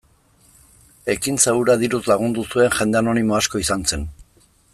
Ekintza 1.15 1.53
hura 1.59 1.75
diruz 1.83 2.01
lagundu 2.13 2.47
zuen 2.55 2.73
jende 2.79 3.01
anonimo 3.03 3.37
asko 3.43 3.63
izan 3.67 3.87
zen. 3.93 4.09